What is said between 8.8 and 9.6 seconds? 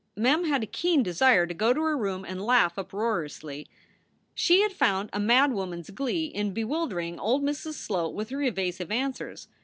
answers.